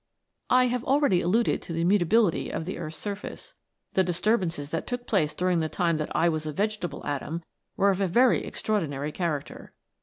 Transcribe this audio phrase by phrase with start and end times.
[0.49, 3.53] "I have already alluded to the mutability of the earth's surface.
[3.93, 7.43] The disturbances that took place during the time that I was a vegetable atom
[7.77, 9.73] were of a very extraordinary character.